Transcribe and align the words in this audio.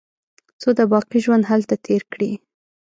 څو 0.61 0.69
د 0.77 0.79
باقي 0.91 1.19
ژوند 1.25 1.43
هلته 1.51 1.75
تېر 1.85 2.01
کړي. 2.13 2.31